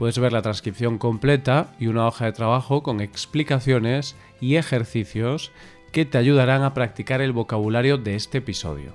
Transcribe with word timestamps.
Puedes 0.00 0.18
ver 0.18 0.32
la 0.32 0.40
transcripción 0.40 0.96
completa 0.96 1.74
y 1.78 1.86
una 1.86 2.06
hoja 2.06 2.24
de 2.24 2.32
trabajo 2.32 2.82
con 2.82 3.02
explicaciones 3.02 4.16
y 4.40 4.56
ejercicios 4.56 5.52
que 5.92 6.06
te 6.06 6.16
ayudarán 6.16 6.62
a 6.62 6.72
practicar 6.72 7.20
el 7.20 7.32
vocabulario 7.32 7.98
de 7.98 8.14
este 8.14 8.38
episodio. 8.38 8.94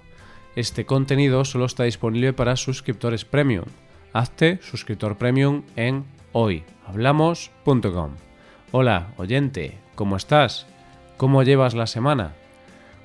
Este 0.55 0.87
contenido 0.87 1.45
solo 1.45 1.65
está 1.65 1.83
disponible 1.83 2.33
para 2.33 2.55
suscriptores 2.55 3.23
premium. 3.23 3.65
Hazte 4.13 4.57
suscriptor 4.63 5.15
premium 5.15 5.61
en 5.75 6.05
hoyhablamos.com. 6.31 8.09
Hola, 8.71 9.13
oyente, 9.17 9.77
¿cómo 9.93 10.17
estás? 10.17 10.65
¿Cómo 11.17 11.43
llevas 11.43 11.75
la 11.75 11.85
semana? 11.85 12.33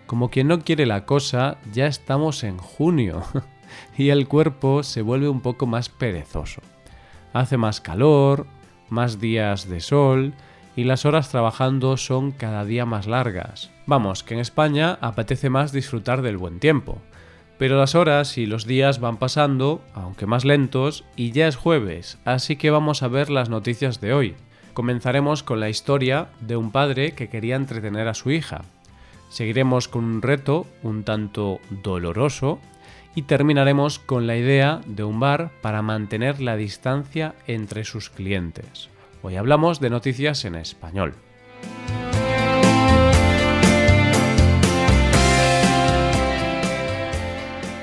Como 0.06 0.30
quien 0.30 0.48
no 0.48 0.60
quiere 0.60 0.86
la 0.86 1.04
cosa, 1.04 1.58
ya 1.70 1.86
estamos 1.86 2.44
en 2.44 2.56
junio 2.56 3.24
y 3.98 4.08
el 4.08 4.26
cuerpo 4.26 4.84
se 4.84 5.02
vuelve 5.02 5.28
un 5.28 5.42
poco 5.42 5.66
más 5.66 5.90
perezoso. 5.90 6.62
Hace 7.32 7.56
más 7.56 7.80
calor, 7.80 8.46
más 8.88 9.20
días 9.20 9.68
de 9.68 9.80
sol 9.80 10.34
y 10.76 10.84
las 10.84 11.04
horas 11.04 11.28
trabajando 11.28 11.96
son 11.96 12.32
cada 12.32 12.64
día 12.64 12.86
más 12.86 13.06
largas. 13.06 13.70
Vamos, 13.86 14.22
que 14.22 14.34
en 14.34 14.40
España 14.40 14.98
apetece 15.00 15.50
más 15.50 15.72
disfrutar 15.72 16.22
del 16.22 16.36
buen 16.36 16.60
tiempo. 16.60 16.98
Pero 17.58 17.78
las 17.78 17.94
horas 17.94 18.38
y 18.38 18.46
los 18.46 18.66
días 18.66 19.00
van 19.00 19.18
pasando, 19.18 19.82
aunque 19.94 20.26
más 20.26 20.44
lentos, 20.44 21.04
y 21.16 21.32
ya 21.32 21.46
es 21.46 21.56
jueves, 21.56 22.18
así 22.24 22.56
que 22.56 22.70
vamos 22.70 23.02
a 23.02 23.08
ver 23.08 23.28
las 23.28 23.50
noticias 23.50 24.00
de 24.00 24.14
hoy. 24.14 24.34
Comenzaremos 24.72 25.42
con 25.42 25.60
la 25.60 25.68
historia 25.68 26.28
de 26.40 26.56
un 26.56 26.70
padre 26.70 27.12
que 27.12 27.28
quería 27.28 27.56
entretener 27.56 28.08
a 28.08 28.14
su 28.14 28.30
hija. 28.30 28.62
Seguiremos 29.28 29.88
con 29.88 30.04
un 30.04 30.22
reto 30.22 30.66
un 30.82 31.04
tanto 31.04 31.60
doloroso 31.82 32.58
y 33.14 33.22
terminaremos 33.22 33.98
con 33.98 34.26
la 34.26 34.36
idea 34.36 34.80
de 34.86 35.04
un 35.04 35.20
bar 35.20 35.50
para 35.62 35.82
mantener 35.82 36.40
la 36.40 36.56
distancia 36.56 37.34
entre 37.46 37.84
sus 37.84 38.10
clientes. 38.10 38.88
Hoy 39.22 39.36
hablamos 39.36 39.80
de 39.80 39.90
noticias 39.90 40.44
en 40.44 40.54
español. 40.54 41.14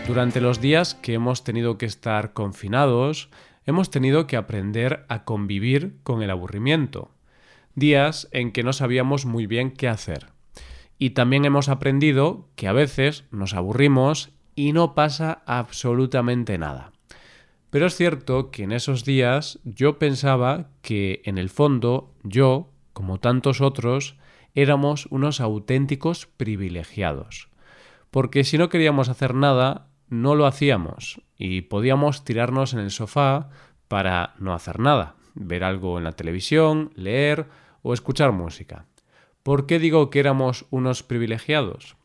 Durante 0.08 0.40
los 0.40 0.62
días 0.62 0.96
que 0.96 1.16
hemos 1.16 1.44
tenido 1.44 1.78
que 1.78 1.86
estar 1.86 2.32
confinados, 2.32 3.30
hemos 3.66 3.92
tenido 3.92 4.26
que 4.26 4.38
aprender 4.38 5.06
a 5.10 5.26
convivir 5.26 5.98
con 6.04 6.24
el 6.24 6.30
aburrimiento. 6.30 7.12
Días 7.76 8.30
en 8.32 8.54
que 8.54 8.64
no 8.64 8.72
sabíamos 8.72 9.26
muy 9.26 9.48
bien 9.48 9.70
qué 9.70 9.90
hacer. 9.90 10.28
Y 10.98 11.10
también 11.10 11.44
hemos 11.44 11.68
aprendido 11.68 12.48
que 12.56 12.70
a 12.70 12.74
veces 12.74 13.26
nos 13.32 13.54
aburrimos 13.54 14.32
y 14.58 14.74
no 14.74 14.96
pasa 14.96 15.44
absolutamente 15.46 16.58
nada. 16.58 16.92
Pero 17.70 17.86
es 17.86 17.96
cierto 17.96 18.50
que 18.50 18.64
en 18.64 18.72
esos 18.72 19.06
días 19.06 19.60
yo 19.64 20.00
pensaba 20.00 20.72
que 20.82 21.22
en 21.26 21.38
el 21.38 21.50
fondo 21.50 22.12
yo, 22.24 22.72
como 22.92 23.20
tantos 23.20 23.62
otros, 23.62 24.18
éramos 24.56 25.06
unos 25.12 25.42
auténticos 25.42 26.26
privilegiados. 26.26 27.50
Porque 28.10 28.44
si 28.44 28.58
no 28.58 28.70
queríamos 28.70 29.10
hacer 29.10 29.36
nada, 29.36 29.90
no 30.10 30.34
lo 30.34 30.48
hacíamos 30.48 31.22
y 31.38 31.62
podíamos 31.62 32.24
tirarnos 32.24 32.74
en 32.74 32.80
el 32.80 32.90
sofá 32.90 33.50
para 33.88 34.34
no 34.40 34.56
hacer 34.56 34.80
nada, 34.80 35.16
ver 35.36 35.64
algo 35.64 36.00
en 36.00 36.04
la 36.04 36.14
televisión, 36.14 36.92
leer 36.96 37.46
o 37.84 37.94
escuchar 37.94 38.32
música. 38.32 38.86
¿Por 39.44 39.68
qué 39.68 39.78
digo 39.78 40.10
que 40.10 40.20
éramos 40.20 40.66
unos 40.72 41.04
privilegiados? 41.04 41.97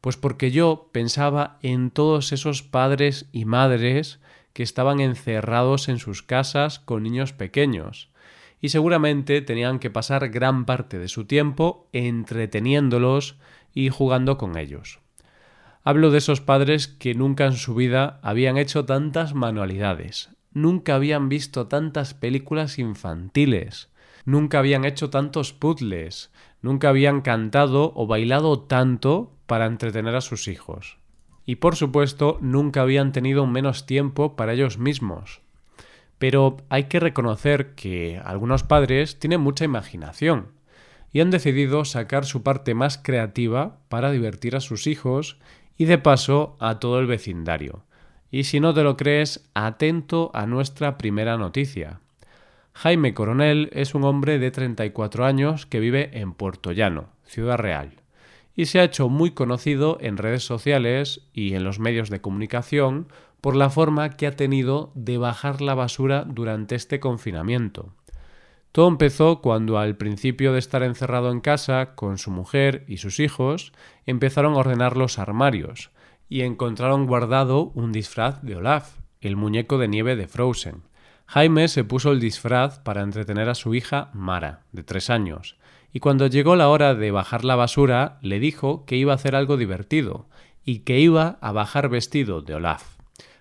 Pues 0.00 0.16
porque 0.16 0.50
yo 0.50 0.88
pensaba 0.92 1.58
en 1.62 1.90
todos 1.90 2.32
esos 2.32 2.62
padres 2.62 3.26
y 3.32 3.44
madres 3.44 4.20
que 4.52 4.62
estaban 4.62 5.00
encerrados 5.00 5.88
en 5.88 5.98
sus 5.98 6.22
casas 6.22 6.78
con 6.78 7.02
niños 7.02 7.32
pequeños, 7.32 8.10
y 8.60 8.70
seguramente 8.70 9.40
tenían 9.40 9.78
que 9.78 9.90
pasar 9.90 10.28
gran 10.30 10.64
parte 10.64 10.98
de 10.98 11.08
su 11.08 11.24
tiempo 11.24 11.88
entreteniéndolos 11.92 13.36
y 13.72 13.88
jugando 13.88 14.38
con 14.38 14.56
ellos. 14.56 15.00
Hablo 15.84 16.10
de 16.10 16.18
esos 16.18 16.40
padres 16.40 16.88
que 16.88 17.14
nunca 17.14 17.46
en 17.46 17.54
su 17.54 17.74
vida 17.74 18.18
habían 18.22 18.58
hecho 18.58 18.84
tantas 18.84 19.34
manualidades, 19.34 20.30
nunca 20.52 20.96
habían 20.96 21.28
visto 21.28 21.66
tantas 21.68 22.14
películas 22.14 22.78
infantiles, 22.78 23.88
nunca 24.24 24.58
habían 24.58 24.84
hecho 24.84 25.08
tantos 25.08 25.52
puzzles, 25.52 26.32
nunca 26.62 26.88
habían 26.88 27.20
cantado 27.20 27.92
o 27.94 28.06
bailado 28.06 28.60
tanto 28.60 29.37
para 29.48 29.66
entretener 29.66 30.14
a 30.14 30.20
sus 30.20 30.46
hijos. 30.46 30.98
Y 31.44 31.56
por 31.56 31.74
supuesto, 31.74 32.38
nunca 32.42 32.82
habían 32.82 33.10
tenido 33.10 33.46
menos 33.46 33.86
tiempo 33.86 34.36
para 34.36 34.52
ellos 34.52 34.78
mismos. 34.78 35.40
Pero 36.18 36.58
hay 36.68 36.84
que 36.84 37.00
reconocer 37.00 37.74
que 37.74 38.20
algunos 38.22 38.62
padres 38.62 39.18
tienen 39.18 39.40
mucha 39.40 39.64
imaginación 39.64 40.48
y 41.10 41.20
han 41.20 41.30
decidido 41.30 41.86
sacar 41.86 42.26
su 42.26 42.42
parte 42.42 42.74
más 42.74 42.98
creativa 42.98 43.78
para 43.88 44.10
divertir 44.10 44.54
a 44.54 44.60
sus 44.60 44.86
hijos 44.86 45.38
y 45.78 45.86
de 45.86 45.96
paso 45.96 46.56
a 46.60 46.78
todo 46.78 47.00
el 47.00 47.06
vecindario. 47.06 47.84
Y 48.30 48.44
si 48.44 48.60
no 48.60 48.74
te 48.74 48.82
lo 48.82 48.98
crees, 48.98 49.48
atento 49.54 50.30
a 50.34 50.44
nuestra 50.44 50.98
primera 50.98 51.38
noticia. 51.38 52.00
Jaime 52.74 53.14
Coronel 53.14 53.70
es 53.72 53.94
un 53.94 54.04
hombre 54.04 54.38
de 54.38 54.50
34 54.50 55.24
años 55.24 55.64
que 55.64 55.80
vive 55.80 56.10
en 56.12 56.34
Puerto 56.34 56.72
Llano, 56.72 57.08
Ciudad 57.24 57.56
Real 57.56 58.02
y 58.58 58.66
se 58.66 58.80
ha 58.80 58.84
hecho 58.84 59.08
muy 59.08 59.30
conocido 59.30 59.98
en 60.00 60.16
redes 60.16 60.42
sociales 60.42 61.20
y 61.32 61.54
en 61.54 61.62
los 61.62 61.78
medios 61.78 62.10
de 62.10 62.20
comunicación 62.20 63.06
por 63.40 63.54
la 63.54 63.70
forma 63.70 64.16
que 64.16 64.26
ha 64.26 64.34
tenido 64.34 64.90
de 64.96 65.16
bajar 65.16 65.60
la 65.60 65.76
basura 65.76 66.24
durante 66.26 66.74
este 66.74 66.98
confinamiento. 66.98 67.94
Todo 68.72 68.88
empezó 68.88 69.42
cuando 69.42 69.78
al 69.78 69.96
principio 69.96 70.52
de 70.52 70.58
estar 70.58 70.82
encerrado 70.82 71.30
en 71.30 71.40
casa 71.40 71.94
con 71.94 72.18
su 72.18 72.32
mujer 72.32 72.84
y 72.88 72.96
sus 72.96 73.20
hijos 73.20 73.72
empezaron 74.06 74.54
a 74.54 74.58
ordenar 74.58 74.96
los 74.96 75.20
armarios 75.20 75.92
y 76.28 76.40
encontraron 76.40 77.06
guardado 77.06 77.70
un 77.76 77.92
disfraz 77.92 78.42
de 78.42 78.56
Olaf, 78.56 78.96
el 79.20 79.36
muñeco 79.36 79.78
de 79.78 79.86
nieve 79.86 80.16
de 80.16 80.26
Frozen. 80.26 80.82
Jaime 81.26 81.68
se 81.68 81.84
puso 81.84 82.10
el 82.10 82.18
disfraz 82.18 82.80
para 82.80 83.02
entretener 83.02 83.48
a 83.50 83.54
su 83.54 83.76
hija 83.76 84.10
Mara, 84.14 84.64
de 84.72 84.82
tres 84.82 85.10
años, 85.10 85.56
y 85.92 86.00
cuando 86.00 86.26
llegó 86.26 86.56
la 86.56 86.68
hora 86.68 86.94
de 86.94 87.10
bajar 87.10 87.44
la 87.44 87.56
basura 87.56 88.18
le 88.22 88.40
dijo 88.40 88.84
que 88.84 88.96
iba 88.96 89.12
a 89.12 89.16
hacer 89.16 89.34
algo 89.34 89.56
divertido 89.56 90.28
y 90.64 90.80
que 90.80 91.00
iba 91.00 91.38
a 91.40 91.52
bajar 91.52 91.88
vestido 91.88 92.42
de 92.42 92.54
Olaf. 92.54 92.96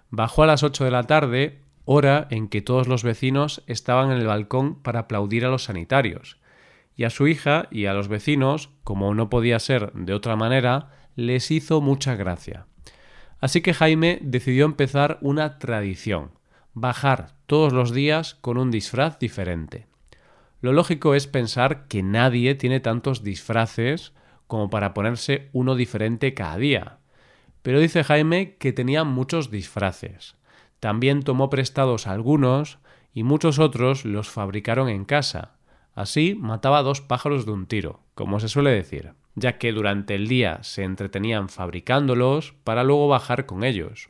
Bajó 0.09 0.43
a 0.43 0.47
las 0.47 0.63
ocho 0.63 0.85
de 0.85 0.91
la 0.91 1.03
tarde, 1.03 1.61
hora 1.83 2.27
en 2.29 2.47
que 2.47 2.61
todos 2.61 2.87
los 2.87 3.03
vecinos 3.03 3.63
estaban 3.67 4.11
en 4.11 4.19
el 4.19 4.27
balcón 4.27 4.81
para 4.81 5.01
aplaudir 5.01 5.45
a 5.45 5.49
los 5.49 5.65
sanitarios, 5.65 6.37
y 6.95 7.03
a 7.03 7.09
su 7.09 7.27
hija 7.27 7.67
y 7.69 7.85
a 7.85 7.93
los 7.93 8.07
vecinos, 8.07 8.69
como 8.83 9.13
no 9.13 9.29
podía 9.29 9.59
ser 9.59 9.91
de 9.93 10.13
otra 10.13 10.35
manera, 10.35 10.89
les 11.15 11.51
hizo 11.51 11.81
mucha 11.81 12.15
gracia. 12.15 12.65
Así 13.39 13.61
que 13.61 13.73
Jaime 13.73 14.19
decidió 14.21 14.65
empezar 14.65 15.17
una 15.21 15.59
tradición, 15.59 16.31
bajar 16.73 17.35
todos 17.45 17.73
los 17.73 17.93
días 17.93 18.35
con 18.35 18.57
un 18.57 18.71
disfraz 18.71 19.19
diferente. 19.19 19.87
Lo 20.59 20.73
lógico 20.73 21.13
es 21.13 21.27
pensar 21.27 21.87
que 21.87 22.01
nadie 22.03 22.55
tiene 22.55 22.79
tantos 22.79 23.23
disfraces 23.23 24.13
como 24.47 24.69
para 24.69 24.93
ponerse 24.93 25.49
uno 25.53 25.75
diferente 25.75 26.33
cada 26.33 26.57
día. 26.57 26.97
Pero 27.61 27.79
dice 27.79 28.03
Jaime 28.03 28.55
que 28.57 28.73
tenía 28.73 29.03
muchos 29.03 29.51
disfraces. 29.51 30.35
También 30.79 31.23
tomó 31.23 31.49
prestados 31.49 32.07
algunos 32.07 32.79
y 33.13 33.23
muchos 33.23 33.59
otros 33.59 34.05
los 34.05 34.29
fabricaron 34.29 34.89
en 34.89 35.05
casa. 35.05 35.57
Así 35.95 36.35
mataba 36.35 36.83
dos 36.83 37.01
pájaros 37.01 37.45
de 37.45 37.51
un 37.51 37.65
tiro, 37.65 38.01
como 38.13 38.39
se 38.39 38.49
suele 38.49 38.69
decir, 38.69 39.13
ya 39.35 39.57
que 39.57 39.71
durante 39.71 40.15
el 40.15 40.27
día 40.27 40.59
se 40.61 40.83
entretenían 40.83 41.49
fabricándolos 41.49 42.53
para 42.63 42.83
luego 42.83 43.07
bajar 43.07 43.47
con 43.47 43.63
ellos. 43.63 44.09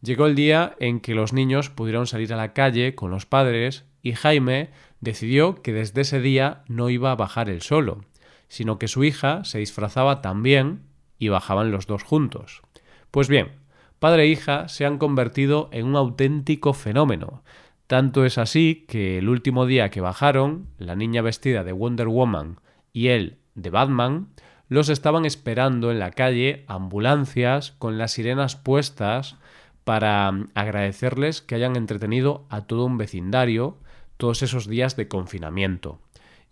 Llegó 0.00 0.26
el 0.26 0.36
día 0.36 0.76
en 0.78 1.00
que 1.00 1.14
los 1.16 1.32
niños 1.32 1.70
pudieron 1.70 2.06
salir 2.06 2.32
a 2.32 2.36
la 2.36 2.52
calle 2.52 2.94
con 2.94 3.10
los 3.10 3.26
padres 3.26 3.84
y 4.00 4.12
Jaime 4.12 4.70
decidió 5.00 5.62
que 5.62 5.72
desde 5.72 6.02
ese 6.02 6.20
día 6.20 6.62
no 6.68 6.90
iba 6.90 7.12
a 7.12 7.16
bajar 7.16 7.48
él 7.48 7.62
solo, 7.62 8.04
sino 8.48 8.78
que 8.78 8.88
su 8.88 9.04
hija 9.04 9.44
se 9.44 9.58
disfrazaba 9.58 10.20
también 10.20 10.82
y 11.18 11.28
bajaban 11.28 11.70
los 11.70 11.86
dos 11.86 12.02
juntos. 12.02 12.62
Pues 13.10 13.28
bien, 13.28 13.52
padre 13.98 14.24
e 14.24 14.26
hija 14.28 14.68
se 14.68 14.86
han 14.86 14.98
convertido 14.98 15.68
en 15.72 15.86
un 15.86 15.96
auténtico 15.96 16.72
fenómeno. 16.72 17.42
Tanto 17.86 18.24
es 18.24 18.38
así 18.38 18.84
que 18.88 19.18
el 19.18 19.28
último 19.28 19.66
día 19.66 19.90
que 19.90 20.00
bajaron, 20.00 20.66
la 20.78 20.94
niña 20.94 21.22
vestida 21.22 21.64
de 21.64 21.72
Wonder 21.72 22.08
Woman 22.08 22.60
y 22.92 23.08
él 23.08 23.38
de 23.54 23.70
Batman, 23.70 24.28
los 24.68 24.90
estaban 24.90 25.24
esperando 25.24 25.90
en 25.90 25.98
la 25.98 26.10
calle 26.10 26.64
ambulancias 26.68 27.72
con 27.72 27.96
las 27.96 28.12
sirenas 28.12 28.56
puestas 28.56 29.36
para 29.84 30.30
agradecerles 30.54 31.40
que 31.40 31.54
hayan 31.54 31.76
entretenido 31.76 32.46
a 32.50 32.66
todo 32.66 32.84
un 32.84 32.98
vecindario 32.98 33.78
todos 34.18 34.42
esos 34.42 34.66
días 34.66 34.96
de 34.96 35.08
confinamiento. 35.08 36.00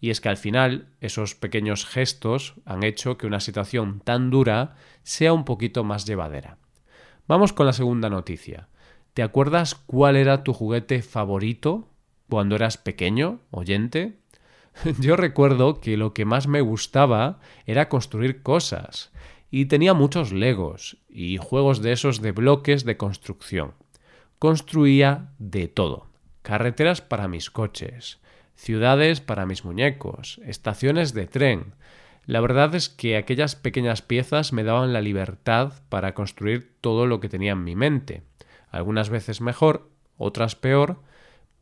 Y 0.01 0.11
es 0.11 0.21
que 0.21 0.31
al 0.31 0.37
final 0.39 0.89
esos 1.01 1.35
pequeños 1.35 1.85
gestos 1.85 2.55
han 2.65 2.83
hecho 2.83 3.19
que 3.19 3.27
una 3.27 3.41
situación 3.41 4.01
tan 4.01 4.31
dura 4.31 4.77
sea 5.03 5.33
un 5.33 5.45
poquito 5.45 5.85
más 5.85 6.07
llevadera. 6.07 6.59
Vamos 7.29 7.53
con 7.53 7.67
la 7.67 7.73
segunda 7.73 8.09
noticia. 8.09 8.69
¿Te 9.13 9.23
acuerdas 9.23 9.75
cuál 9.75 10.17
era 10.17 10.45
tu 10.45 10.53
juguete 10.53 11.03
favorito 11.03 11.89
cuando 12.29 12.57
eras 12.57 12.79
pequeño, 12.79 13.41
oyente? 13.51 14.19
Yo 15.01 15.17
recuerdo 15.17 15.81
que 15.81 15.97
lo 15.97 16.13
que 16.15 16.25
más 16.25 16.47
me 16.47 16.61
gustaba 16.61 17.41
era 17.65 17.89
construir 17.89 18.43
cosas 18.43 19.11
y 19.51 19.67
tenía 19.67 19.95
muchos 19.95 20.33
legos 20.33 20.99
y 21.09 21.39
juegos 21.39 21.81
de 21.81 21.93
esos 21.93 22.21
de 22.21 22.33
bloques 22.33 22.85
de 22.85 22.97
construcción. 22.97 23.75
Construía 24.39 25.33
de 25.39 25.69
todo. 25.69 26.09
Carreteras 26.47 27.01
para 27.01 27.27
mis 27.27 27.51
coches, 27.51 28.21
ciudades 28.55 29.21
para 29.21 29.47
mis 29.47 29.65
muñecos, 29.65 30.41
estaciones 30.45 31.13
de 31.13 31.27
tren. 31.27 31.75
La 32.25 32.41
verdad 32.41 32.73
es 32.77 32.89
que 32.89 33.17
aquellas 33.17 33.57
pequeñas 33.57 34.01
piezas 34.01 34.53
me 34.53 34.63
daban 34.63 34.93
la 34.93 35.01
libertad 35.01 35.73
para 35.89 36.15
construir 36.15 36.73
todo 36.81 37.09
lo 37.09 37.19
que 37.19 37.29
tenía 37.29 37.51
en 37.51 37.65
mi 37.65 37.75
mente. 37.75 38.23
Algunas 38.71 39.11
veces 39.11 39.41
mejor, 39.41 39.91
otras 40.19 40.55
peor, 40.55 41.01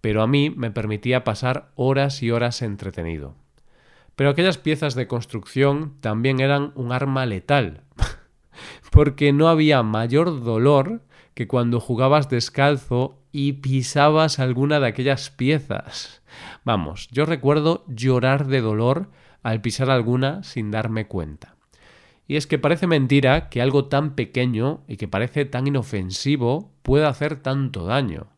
pero 0.03 0.21
a 0.21 0.27
mí 0.27 0.51
me 0.51 0.71
permitía 0.71 1.25
pasar 1.25 1.71
horas 1.77 2.23
y 2.23 2.31
horas 2.31 2.61
entretenido. 2.61 3.37
Pero 4.17 4.29
aquellas 4.29 4.59
piezas 4.59 4.95
de 4.95 5.07
construcción 5.07 5.95
también 6.03 6.41
eran 6.41 6.73
un 6.75 6.93
arma 6.93 7.25
letal, 7.25 7.85
porque 8.93 9.33
no 9.33 9.49
había 9.49 9.83
mayor 9.83 10.45
dolor 10.45 11.01
que 11.33 11.49
cuando 11.49 11.81
jugabas 11.81 12.29
descalzo 12.29 13.24
y 13.37 13.55
pisabas 13.55 14.39
alguna 14.39 14.79
de 14.79 14.87
aquellas 14.87 15.29
piezas. 15.29 16.23
Vamos, 16.63 17.09
yo 17.11 17.27
recuerdo 17.27 17.85
llorar 17.89 18.47
de 18.47 18.61
dolor 18.61 19.11
al 19.43 19.61
pisar 19.61 19.91
alguna 19.91 20.45
sin 20.45 20.71
darme 20.71 21.09
cuenta. 21.09 21.57
Y 22.29 22.37
es 22.37 22.47
que 22.47 22.61
parece 22.61 22.87
mentira 22.87 23.49
que 23.49 23.61
algo 23.61 23.87
tan 23.87 24.15
pequeño 24.15 24.85
y 24.87 24.99
que 24.99 25.09
parece 25.09 25.47
tan 25.47 25.67
inofensivo 25.67 26.71
pueda 26.85 27.09
hacer 27.09 27.35
tanto 27.35 27.87
daño, 27.87 28.29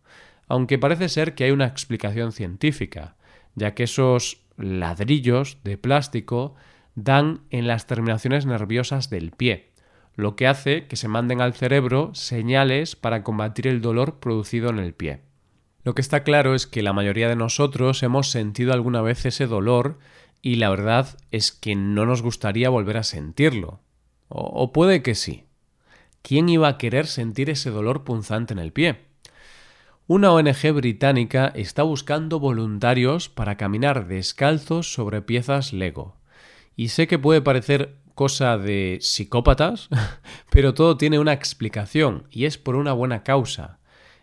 aunque 0.49 0.79
parece 0.79 1.11
ser 1.11 1.35
que 1.35 1.45
hay 1.45 1.51
una 1.51 1.67
explicación 1.67 2.33
científica, 2.33 3.17
ya 3.55 3.75
que 3.75 3.83
esos 3.83 4.47
ladrillos 4.57 5.59
de 5.63 5.77
plástico 5.77 6.55
dan 6.95 7.43
en 7.51 7.67
las 7.67 7.87
terminaciones 7.87 8.47
nerviosas 8.47 9.11
del 9.11 9.33
pie, 9.33 9.73
lo 10.17 10.35
que 10.35 10.47
hace 10.47 10.87
que 10.87 10.97
se 10.97 11.09
manden 11.09 11.41
al 11.41 11.55
cerebro 11.55 12.11
señales 12.15 12.97
para 12.97 13.23
combatir 13.23 13.67
el 13.67 13.81
dolor 13.81 14.19
producido 14.19 14.71
en 14.71 14.79
el 14.79 14.95
pie. 14.95 15.21
Lo 15.85 15.95
que 15.95 16.01
está 16.01 16.25
claro 16.25 16.55
es 16.55 16.67
que 16.67 16.83
la 16.83 16.93
mayoría 16.93 17.29
de 17.29 17.37
nosotros 17.37 18.03
hemos 18.03 18.31
sentido 18.31 18.73
alguna 18.73 19.03
vez 19.03 19.25
ese 19.27 19.47
dolor 19.47 19.99
y 20.43 20.57
la 20.57 20.71
verdad 20.71 21.17
es 21.31 21.53
que 21.53 21.77
no 21.77 22.07
nos 22.07 22.23
gustaría 22.23 22.71
volver 22.71 22.97
a 22.97 23.05
sentirlo. 23.05 23.81
O, 24.29 24.41
o 24.41 24.73
puede 24.73 25.03
que 25.03 25.15
sí. 25.15 25.45
¿Quién 26.23 26.49
iba 26.49 26.67
a 26.67 26.79
querer 26.79 27.07
sentir 27.07 27.51
ese 27.51 27.71
dolor 27.71 28.03
punzante 28.03 28.53
en 28.53 28.59
el 28.59 28.73
pie? 28.73 29.07
Una 30.09 30.33
ONG 30.33 30.73
británica 30.73 31.53
está 31.55 31.83
buscando 31.83 32.39
voluntarios 32.39 33.29
para 33.29 33.57
caminar 33.57 34.07
descalzos 34.07 34.93
sobre 34.93 35.21
piezas 35.21 35.73
Lego. 35.73 36.17
Y 36.77 36.89
sé 36.89 37.07
que 37.07 37.19
puede 37.19 37.43
parecer 37.43 37.97
cosa 38.17 38.57
de 38.59 38.99
psicópatas, 39.01 39.89
pero 40.51 40.75
todo 40.75 40.97
tiene 40.97 41.21
una 41.21 41.35
explicación 41.35 42.27
y 42.31 42.47
es 42.47 42.59
por 42.59 42.75
una 42.75 42.93
buena 42.93 43.23
causa. 43.23 43.79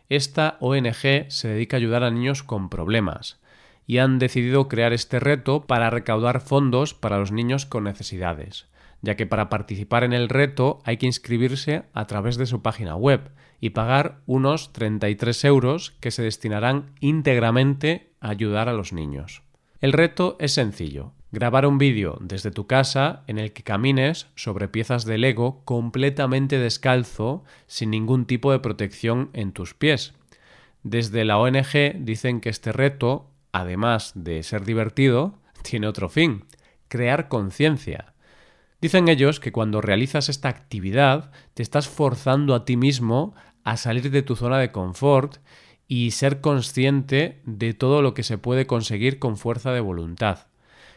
Esta 0.10 0.58
ONG 0.60 1.30
se 1.30 1.48
dedica 1.48 1.78
a 1.78 1.80
ayudar 1.80 2.04
a 2.04 2.12
niños 2.12 2.44
con 2.44 2.70
problemas 2.70 3.40
y 3.86 4.00
han 4.00 4.20
decidido 4.20 4.68
crear 4.68 4.94
este 4.94 5.20
reto 5.20 5.66
para 5.66 5.90
recaudar 5.90 6.42
fondos 6.42 6.94
para 6.94 7.20
los 7.20 7.32
niños 7.32 7.66
con 7.66 7.84
necesidades, 7.84 8.68
ya 9.02 9.16
que 9.16 9.28
para 9.28 9.48
participar 9.48 10.04
en 10.04 10.14
el 10.14 10.28
reto 10.28 10.82
hay 10.86 10.98
que 10.98 11.06
inscribirse 11.06 11.84
a 11.94 12.08
través 12.08 12.38
de 12.38 12.48
su 12.48 12.62
página 12.64 12.96
web 12.96 13.32
y 13.60 13.70
pagar 13.70 14.22
unos 14.26 14.74
33 14.74 15.46
euros 15.46 15.92
que 16.00 16.12
se 16.12 16.24
destinarán 16.24 16.96
íntegramente 17.00 18.12
a 18.20 18.30
ayudar 18.30 18.70
a 18.70 18.74
los 18.74 18.92
niños. 18.92 19.44
El 19.82 19.94
reto 19.94 20.36
es 20.40 20.54
sencillo. 20.54 21.14
Grabar 21.34 21.66
un 21.66 21.80
vídeo 21.80 22.20
desde 22.22 22.52
tu 22.52 22.68
casa 22.68 23.24
en 23.26 23.40
el 23.40 23.54
que 23.54 23.64
camines 23.64 24.28
sobre 24.36 24.68
piezas 24.68 25.04
de 25.04 25.18
Lego 25.18 25.66
completamente 25.66 26.60
descalzo, 26.60 27.44
sin 27.66 27.90
ningún 27.90 28.28
tipo 28.28 28.52
de 28.52 28.60
protección 28.60 29.32
en 29.34 29.52
tus 29.52 29.74
pies. 29.74 30.14
Desde 30.84 31.26
la 31.26 31.40
ONG 31.40 31.96
dicen 31.98 32.40
que 32.40 32.50
este 32.50 32.72
reto, 32.72 33.32
además 33.52 34.12
de 34.14 34.44
ser 34.44 34.64
divertido, 34.64 35.40
tiene 35.64 35.88
otro 35.88 36.08
fin, 36.08 36.46
crear 36.88 37.30
conciencia. 37.30 38.14
Dicen 38.80 39.08
ellos 39.08 39.40
que 39.40 39.52
cuando 39.52 39.82
realizas 39.82 40.30
esta 40.30 40.50
actividad 40.50 41.32
te 41.56 41.64
estás 41.64 41.88
forzando 41.88 42.54
a 42.54 42.64
ti 42.64 42.78
mismo 42.78 43.34
a 43.64 43.78
salir 43.78 44.12
de 44.12 44.22
tu 44.22 44.36
zona 44.36 44.60
de 44.60 44.72
confort 44.72 45.38
y 45.88 46.12
ser 46.12 46.42
consciente 46.42 47.42
de 47.46 47.74
todo 47.74 48.04
lo 48.04 48.14
que 48.14 48.22
se 48.22 48.38
puede 48.38 48.68
conseguir 48.68 49.18
con 49.18 49.36
fuerza 49.36 49.72
de 49.72 49.80
voluntad. 49.80 50.53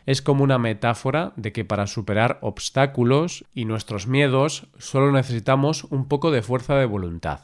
Es 0.06 0.22
como 0.22 0.44
una 0.44 0.58
metáfora 0.58 1.32
de 1.34 1.52
que 1.52 1.64
para 1.64 1.88
superar 1.88 2.38
obstáculos 2.40 3.44
y 3.54 3.64
nuestros 3.64 4.06
miedos 4.06 4.68
solo 4.78 5.10
necesitamos 5.10 5.82
un 5.84 6.06
poco 6.06 6.30
de 6.30 6.42
fuerza 6.42 6.76
de 6.76 6.86
voluntad. 6.86 7.40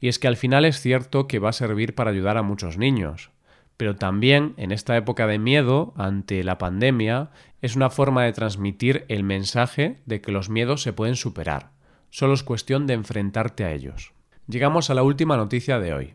Y 0.00 0.06
es 0.06 0.20
que 0.20 0.28
al 0.28 0.36
final 0.36 0.64
es 0.64 0.80
cierto 0.80 1.26
que 1.26 1.40
va 1.40 1.48
a 1.48 1.52
servir 1.52 1.96
para 1.96 2.12
ayudar 2.12 2.36
a 2.36 2.42
muchos 2.42 2.78
niños. 2.78 3.30
Pero 3.76 3.96
también 3.96 4.54
en 4.58 4.70
esta 4.70 4.96
época 4.96 5.26
de 5.26 5.40
miedo 5.40 5.92
ante 5.96 6.44
la 6.44 6.56
pandemia 6.56 7.30
es 7.62 7.74
una 7.74 7.90
forma 7.90 8.22
de 8.22 8.32
transmitir 8.32 9.04
el 9.08 9.24
mensaje 9.24 10.00
de 10.06 10.20
que 10.20 10.30
los 10.30 10.48
miedos 10.48 10.82
se 10.82 10.92
pueden 10.92 11.16
superar. 11.16 11.70
Solo 12.10 12.34
es 12.34 12.44
cuestión 12.44 12.86
de 12.86 12.94
enfrentarte 12.94 13.64
a 13.64 13.72
ellos. 13.72 14.12
Llegamos 14.46 14.88
a 14.88 14.94
la 14.94 15.02
última 15.02 15.36
noticia 15.36 15.80
de 15.80 15.94
hoy. 15.94 16.14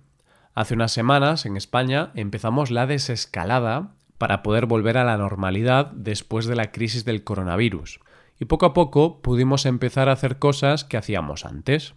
Hace 0.55 0.75
unas 0.75 0.93
semanas 0.93 1.45
en 1.45 1.57
España 1.57 2.11
empezamos 2.15 2.71
la 2.71 2.87
desescalada 2.87 3.95
para 4.19 4.43
poder 4.43 4.67
volver 4.67 4.97
a 4.97 5.05
la 5.05 5.17
normalidad 5.17 5.87
después 5.87 6.45
de 6.45 6.55
la 6.55 6.71
crisis 6.71 7.05
del 7.05 7.23
coronavirus. 7.23 8.01
Y 8.39 8.45
poco 8.45 8.67
a 8.67 8.73
poco 8.73 9.21
pudimos 9.21 9.65
empezar 9.65 10.09
a 10.09 10.11
hacer 10.11 10.37
cosas 10.37 10.83
que 10.83 10.97
hacíamos 10.97 11.45
antes. 11.45 11.95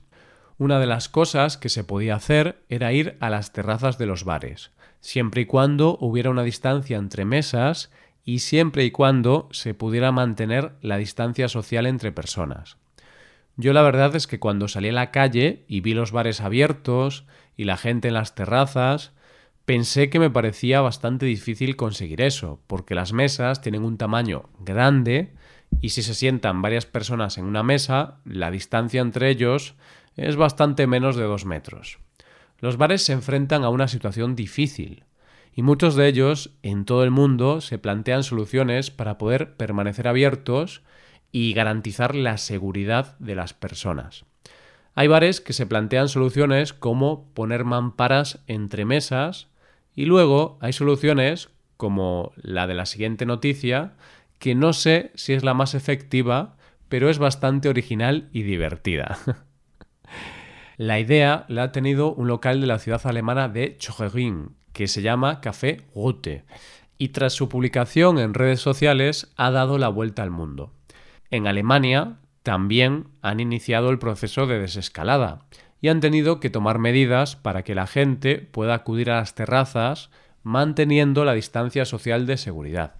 Una 0.56 0.78
de 0.78 0.86
las 0.86 1.08
cosas 1.08 1.58
que 1.58 1.68
se 1.68 1.84
podía 1.84 2.14
hacer 2.14 2.62
era 2.68 2.92
ir 2.92 3.16
a 3.20 3.28
las 3.28 3.52
terrazas 3.52 3.98
de 3.98 4.06
los 4.06 4.24
bares, 4.24 4.70
siempre 5.00 5.42
y 5.42 5.46
cuando 5.46 5.98
hubiera 6.00 6.30
una 6.30 6.44
distancia 6.44 6.96
entre 6.96 7.24
mesas 7.24 7.90
y 8.24 8.38
siempre 8.38 8.84
y 8.84 8.92
cuando 8.92 9.48
se 9.50 9.74
pudiera 9.74 10.12
mantener 10.12 10.72
la 10.80 10.98
distancia 10.98 11.48
social 11.48 11.86
entre 11.86 12.12
personas. 12.12 12.76
Yo 13.56 13.72
la 13.72 13.82
verdad 13.82 14.14
es 14.14 14.28
que 14.28 14.38
cuando 14.38 14.68
salí 14.68 14.90
a 14.90 14.92
la 14.92 15.10
calle 15.10 15.64
y 15.66 15.80
vi 15.80 15.94
los 15.94 16.12
bares 16.12 16.40
abiertos 16.40 17.26
y 17.56 17.64
la 17.64 17.76
gente 17.76 18.08
en 18.08 18.14
las 18.14 18.36
terrazas, 18.36 19.12
pensé 19.64 20.10
que 20.10 20.18
me 20.18 20.30
parecía 20.30 20.80
bastante 20.80 21.26
difícil 21.26 21.76
conseguir 21.76 22.20
eso, 22.20 22.60
porque 22.66 22.94
las 22.94 23.12
mesas 23.12 23.60
tienen 23.60 23.84
un 23.84 23.96
tamaño 23.96 24.48
grande 24.60 25.32
y 25.80 25.90
si 25.90 26.02
se 26.02 26.14
sientan 26.14 26.62
varias 26.62 26.86
personas 26.86 27.38
en 27.38 27.44
una 27.44 27.62
mesa, 27.62 28.18
la 28.24 28.50
distancia 28.50 29.00
entre 29.00 29.30
ellos 29.30 29.74
es 30.16 30.36
bastante 30.36 30.86
menos 30.86 31.16
de 31.16 31.24
dos 31.24 31.44
metros. 31.44 31.98
Los 32.58 32.76
bares 32.76 33.02
se 33.02 33.12
enfrentan 33.12 33.64
a 33.64 33.70
una 33.70 33.88
situación 33.88 34.36
difícil, 34.36 35.04
y 35.54 35.62
muchos 35.62 35.96
de 35.96 36.08
ellos 36.08 36.50
en 36.62 36.84
todo 36.84 37.04
el 37.04 37.10
mundo 37.10 37.60
se 37.60 37.78
plantean 37.78 38.22
soluciones 38.22 38.90
para 38.90 39.18
poder 39.18 39.56
permanecer 39.56 40.08
abiertos 40.08 40.82
y 41.30 41.52
garantizar 41.54 42.14
la 42.14 42.38
seguridad 42.38 43.18
de 43.18 43.34
las 43.34 43.54
personas. 43.54 44.24
Hay 44.94 45.08
bares 45.08 45.40
que 45.40 45.54
se 45.54 45.66
plantean 45.66 46.08
soluciones 46.08 46.72
como 46.72 47.26
poner 47.32 47.64
mamparas 47.64 48.40
entre 48.46 48.84
mesas 48.84 49.48
y 49.94 50.06
luego 50.06 50.58
hay 50.60 50.72
soluciones 50.72 51.50
como 51.76 52.32
la 52.36 52.66
de 52.66 52.74
la 52.74 52.86
siguiente 52.86 53.26
noticia 53.26 53.94
que 54.38 54.54
no 54.54 54.72
sé 54.72 55.12
si 55.14 55.34
es 55.34 55.44
la 55.44 55.54
más 55.54 55.74
efectiva, 55.74 56.56
pero 56.88 57.08
es 57.08 57.18
bastante 57.18 57.68
original 57.68 58.28
y 58.32 58.42
divertida. 58.42 59.18
la 60.76 60.98
idea 60.98 61.44
la 61.48 61.64
ha 61.64 61.72
tenido 61.72 62.12
un 62.12 62.26
local 62.28 62.60
de 62.60 62.66
la 62.66 62.78
ciudad 62.78 63.00
alemana 63.04 63.48
de 63.48 63.76
Chogerin, 63.78 64.56
que 64.72 64.88
se 64.88 65.02
llama 65.02 65.40
Café 65.40 65.82
Route, 65.94 66.44
y 66.98 67.10
tras 67.10 67.34
su 67.34 67.48
publicación 67.48 68.18
en 68.18 68.34
redes 68.34 68.60
sociales 68.60 69.32
ha 69.36 69.50
dado 69.50 69.78
la 69.78 69.88
vuelta 69.88 70.22
al 70.22 70.30
mundo. 70.30 70.72
En 71.30 71.46
Alemania 71.46 72.18
también 72.42 73.08
han 73.22 73.40
iniciado 73.40 73.90
el 73.90 73.98
proceso 73.98 74.46
de 74.46 74.58
desescalada 74.58 75.46
y 75.82 75.88
han 75.88 76.00
tenido 76.00 76.40
que 76.40 76.48
tomar 76.48 76.78
medidas 76.78 77.36
para 77.36 77.64
que 77.64 77.74
la 77.74 77.86
gente 77.86 78.38
pueda 78.38 78.72
acudir 78.72 79.10
a 79.10 79.16
las 79.16 79.34
terrazas 79.34 80.10
manteniendo 80.44 81.24
la 81.24 81.34
distancia 81.34 81.84
social 81.84 82.24
de 82.24 82.36
seguridad. 82.38 82.94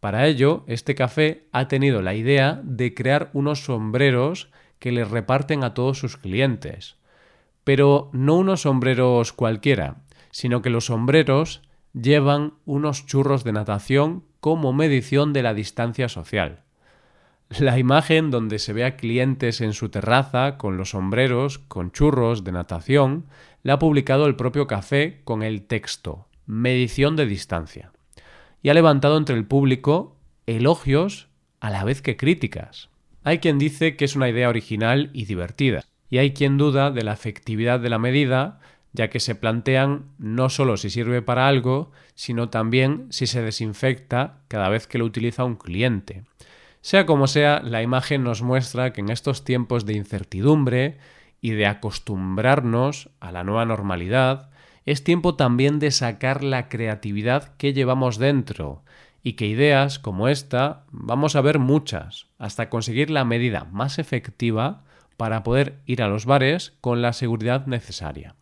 Para 0.00 0.26
ello, 0.26 0.64
este 0.66 0.94
café 0.94 1.46
ha 1.52 1.68
tenido 1.68 2.02
la 2.02 2.14
idea 2.14 2.60
de 2.64 2.94
crear 2.94 3.30
unos 3.32 3.64
sombreros 3.64 4.50
que 4.78 4.92
les 4.92 5.08
reparten 5.08 5.62
a 5.62 5.72
todos 5.72 5.98
sus 5.98 6.16
clientes. 6.16 6.96
Pero 7.64 8.10
no 8.12 8.36
unos 8.36 8.62
sombreros 8.62 9.32
cualquiera, 9.32 10.02
sino 10.32 10.62
que 10.62 10.70
los 10.70 10.86
sombreros 10.86 11.62
llevan 11.92 12.54
unos 12.64 13.06
churros 13.06 13.44
de 13.44 13.52
natación 13.52 14.24
como 14.40 14.72
medición 14.72 15.32
de 15.32 15.42
la 15.42 15.54
distancia 15.54 16.08
social. 16.08 16.62
La 17.58 17.78
imagen 17.78 18.30
donde 18.30 18.58
se 18.58 18.72
ve 18.72 18.84
a 18.84 18.96
clientes 18.96 19.60
en 19.60 19.72
su 19.72 19.88
terraza 19.88 20.56
con 20.56 20.76
los 20.76 20.90
sombreros, 20.90 21.58
con 21.58 21.90
churros 21.90 22.44
de 22.44 22.52
natación, 22.52 23.26
la 23.62 23.74
ha 23.74 23.78
publicado 23.78 24.26
el 24.26 24.36
propio 24.36 24.66
café 24.66 25.20
con 25.24 25.42
el 25.42 25.62
texto 25.62 26.28
medición 26.50 27.14
de 27.14 27.26
distancia. 27.26 27.92
Y 28.60 28.70
ha 28.70 28.74
levantado 28.74 29.16
entre 29.16 29.36
el 29.36 29.46
público 29.46 30.16
elogios 30.46 31.28
a 31.60 31.70
la 31.70 31.84
vez 31.84 32.02
que 32.02 32.16
críticas. 32.16 32.88
Hay 33.22 33.38
quien 33.38 33.58
dice 33.58 33.96
que 33.96 34.04
es 34.04 34.16
una 34.16 34.28
idea 34.28 34.48
original 34.48 35.10
y 35.12 35.26
divertida, 35.26 35.84
y 36.08 36.18
hay 36.18 36.32
quien 36.32 36.58
duda 36.58 36.90
de 36.90 37.04
la 37.04 37.12
efectividad 37.12 37.78
de 37.78 37.88
la 37.88 37.98
medida, 37.98 38.58
ya 38.92 39.10
que 39.10 39.20
se 39.20 39.36
plantean 39.36 40.06
no 40.18 40.48
solo 40.48 40.76
si 40.76 40.90
sirve 40.90 41.22
para 41.22 41.46
algo, 41.46 41.92
sino 42.14 42.48
también 42.48 43.06
si 43.10 43.28
se 43.28 43.42
desinfecta 43.42 44.40
cada 44.48 44.68
vez 44.68 44.88
que 44.88 44.98
lo 44.98 45.04
utiliza 45.04 45.44
un 45.44 45.54
cliente. 45.54 46.24
Sea 46.82 47.04
como 47.04 47.26
sea, 47.26 47.60
la 47.60 47.82
imagen 47.82 48.24
nos 48.24 48.42
muestra 48.42 48.92
que 48.92 49.02
en 49.02 49.10
estos 49.10 49.44
tiempos 49.44 49.84
de 49.84 49.94
incertidumbre 49.94 50.98
y 51.40 51.50
de 51.50 51.66
acostumbrarnos 51.66 53.10
a 53.20 53.32
la 53.32 53.44
nueva 53.44 53.66
normalidad, 53.66 54.50
es 54.86 55.04
tiempo 55.04 55.34
también 55.34 55.78
de 55.78 55.90
sacar 55.90 56.42
la 56.42 56.68
creatividad 56.68 57.54
que 57.56 57.72
llevamos 57.72 58.18
dentro 58.18 58.82
y 59.22 59.34
que 59.34 59.46
ideas 59.46 59.98
como 59.98 60.28
esta 60.28 60.84
vamos 60.90 61.36
a 61.36 61.42
ver 61.42 61.58
muchas, 61.58 62.26
hasta 62.38 62.70
conseguir 62.70 63.10
la 63.10 63.24
medida 63.24 63.64
más 63.64 63.98
efectiva 63.98 64.82
para 65.18 65.42
poder 65.42 65.80
ir 65.84 66.02
a 66.02 66.08
los 66.08 66.24
bares 66.24 66.72
con 66.80 67.02
la 67.02 67.12
seguridad 67.12 67.66
necesaria. 67.66 68.36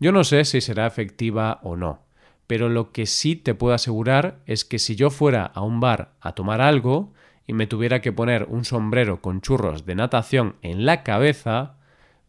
Yo 0.00 0.10
no 0.10 0.24
sé 0.24 0.44
si 0.44 0.60
será 0.60 0.88
efectiva 0.88 1.60
o 1.62 1.76
no, 1.76 2.00
pero 2.48 2.68
lo 2.68 2.90
que 2.90 3.06
sí 3.06 3.36
te 3.36 3.54
puedo 3.54 3.72
asegurar 3.72 4.40
es 4.46 4.64
que 4.64 4.80
si 4.80 4.96
yo 4.96 5.10
fuera 5.10 5.44
a 5.44 5.60
un 5.62 5.78
bar 5.78 6.14
a 6.20 6.32
tomar 6.32 6.60
algo 6.60 7.12
me 7.52 7.66
tuviera 7.66 8.00
que 8.00 8.12
poner 8.12 8.46
un 8.48 8.64
sombrero 8.64 9.20
con 9.20 9.40
churros 9.40 9.86
de 9.86 9.94
natación 9.94 10.56
en 10.62 10.86
la 10.86 11.02
cabeza, 11.02 11.76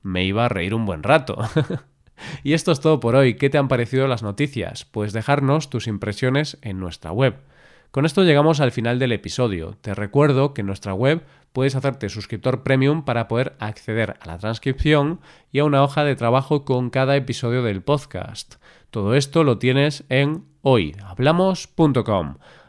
me 0.01 0.25
iba 0.25 0.45
a 0.45 0.49
reír 0.49 0.73
un 0.73 0.85
buen 0.85 1.03
rato. 1.03 1.37
y 2.43 2.53
esto 2.53 2.71
es 2.71 2.79
todo 2.79 2.99
por 2.99 3.15
hoy. 3.15 3.35
¿Qué 3.35 3.49
te 3.49 3.57
han 3.57 3.67
parecido 3.67 4.07
las 4.07 4.23
noticias? 4.23 4.85
Pues 4.85 5.13
dejarnos 5.13 5.69
tus 5.69 5.87
impresiones 5.87 6.57
en 6.61 6.79
nuestra 6.79 7.11
web. 7.11 7.35
Con 7.93 8.05
esto 8.05 8.23
llegamos 8.23 8.59
al 8.59 8.71
final 8.71 8.97
del 8.97 9.11
episodio. 9.11 9.77
Te 9.81 9.93
recuerdo 9.93 10.55
que 10.55 10.61
en 10.61 10.67
nuestra 10.67 10.95
web 10.95 11.23
puedes 11.51 11.75
hacerte 11.75 12.09
suscriptor 12.09 12.63
premium 12.63 13.05
para 13.05 13.27
poder 13.27 13.55
acceder 13.59 14.15
a 14.19 14.25
la 14.25 14.39
transcripción 14.39 15.21
y 15.51 15.59
a 15.59 15.63
una 15.63 15.83
hoja 15.83 16.03
de 16.03 16.15
trabajo 16.15 16.65
con 16.65 16.89
cada 16.89 17.15
episodio 17.15 17.61
del 17.61 17.83
podcast. 17.83 18.55
Todo 18.89 19.13
esto 19.13 19.43
lo 19.43 19.59
tienes 19.59 20.05
en 20.09 20.45
hoyhablamos.com. 20.63 22.37